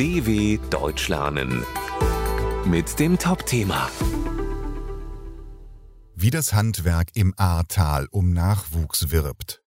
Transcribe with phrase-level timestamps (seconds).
[0.00, 1.62] DW Deutsch lernen
[2.64, 3.90] mit dem Top-Thema
[6.14, 9.62] Wie das Handwerk im Ahrtal um Nachwuchs wirbt.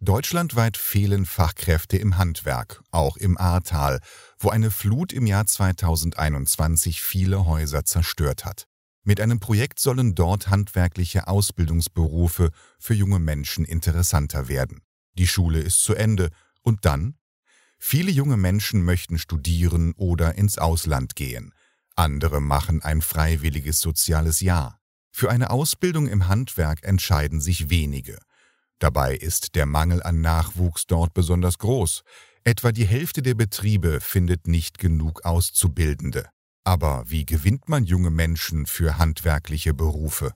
[0.00, 4.00] Deutschlandweit fehlen Fachkräfte im Handwerk, auch im Ahrtal,
[4.38, 8.64] wo eine Flut im Jahr 2021 viele Häuser zerstört hat.
[9.04, 14.80] Mit einem Projekt sollen dort handwerkliche Ausbildungsberufe für junge Menschen interessanter werden.
[15.12, 16.30] Die Schule ist zu Ende
[16.62, 17.18] und dann
[17.78, 21.52] Viele junge Menschen möchten studieren oder ins Ausland gehen.
[21.94, 24.80] Andere machen ein freiwilliges soziales Jahr.
[25.12, 28.18] Für eine Ausbildung im Handwerk entscheiden sich wenige.
[28.78, 32.02] Dabei ist der Mangel an Nachwuchs dort besonders groß.
[32.44, 36.28] Etwa die Hälfte der Betriebe findet nicht genug Auszubildende.
[36.64, 40.32] Aber wie gewinnt man junge Menschen für handwerkliche Berufe?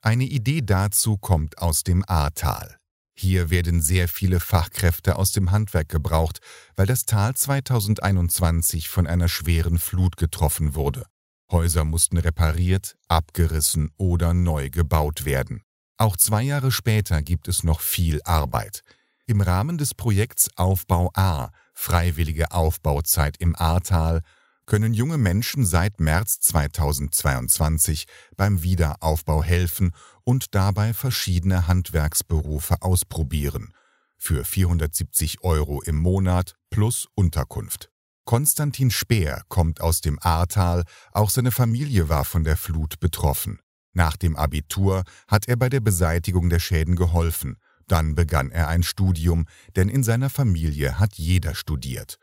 [0.00, 2.76] Eine Idee dazu kommt aus dem Ahrtal.
[3.16, 6.40] Hier werden sehr viele Fachkräfte aus dem Handwerk gebraucht,
[6.74, 11.06] weil das Tal 2021 von einer schweren Flut getroffen wurde.
[11.50, 15.62] Häuser mussten repariert, abgerissen oder neu gebaut werden.
[15.96, 18.82] Auch zwei Jahre später gibt es noch viel Arbeit.
[19.26, 24.22] Im Rahmen des Projekts Aufbau A, Freiwillige Aufbauzeit im Ahrtal,
[24.66, 29.92] können junge Menschen seit März 2022 beim Wiederaufbau helfen
[30.24, 33.72] und dabei verschiedene Handwerksberufe ausprobieren.
[34.16, 37.90] Für 470 Euro im Monat plus Unterkunft.
[38.24, 43.60] Konstantin Speer kommt aus dem Ahrtal, auch seine Familie war von der Flut betroffen.
[43.92, 47.58] Nach dem Abitur hat er bei der Beseitigung der Schäden geholfen.
[47.86, 52.18] Dann begann er ein Studium, denn in seiner Familie hat jeder studiert.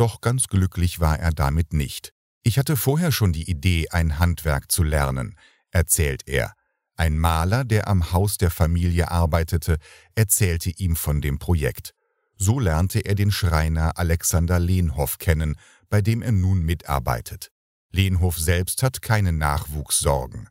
[0.00, 2.14] Doch ganz glücklich war er damit nicht.
[2.42, 5.36] Ich hatte vorher schon die Idee, ein Handwerk zu lernen,
[5.72, 6.54] erzählt er.
[6.96, 9.76] Ein Maler, der am Haus der Familie arbeitete,
[10.14, 11.92] erzählte ihm von dem Projekt.
[12.34, 15.56] So lernte er den Schreiner Alexander Lehnhoff kennen,
[15.90, 17.50] bei dem er nun mitarbeitet.
[17.90, 20.48] Lehnhoff selbst hat keine Nachwuchssorgen.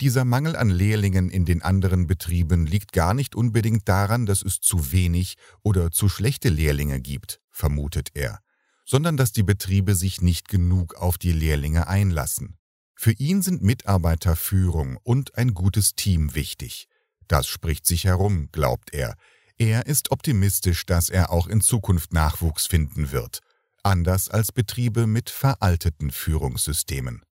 [0.00, 4.60] Dieser Mangel an Lehrlingen in den anderen Betrieben liegt gar nicht unbedingt daran, dass es
[4.60, 5.34] zu wenig
[5.64, 8.38] oder zu schlechte Lehrlinge gibt, vermutet er
[8.84, 12.58] sondern dass die Betriebe sich nicht genug auf die Lehrlinge einlassen.
[12.94, 16.88] Für ihn sind Mitarbeiterführung und ein gutes Team wichtig.
[17.26, 19.14] Das spricht sich herum, glaubt er.
[19.56, 23.40] Er ist optimistisch, dass er auch in Zukunft Nachwuchs finden wird,
[23.82, 27.22] anders als Betriebe mit veralteten Führungssystemen.